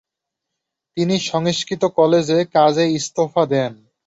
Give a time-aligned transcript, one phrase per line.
[0.97, 3.71] তিনি সংস্কৃৃত কলেজের কাজে ইস্তফা দেন।